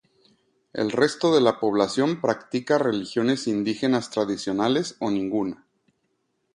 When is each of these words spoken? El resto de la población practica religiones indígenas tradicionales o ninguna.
El 0.73 0.89
resto 0.89 1.31
de 1.31 1.41
la 1.41 1.59
población 1.59 2.21
practica 2.21 2.79
religiones 2.79 3.45
indígenas 3.45 4.09
tradicionales 4.09 4.95
o 4.99 5.11
ninguna. 5.11 5.67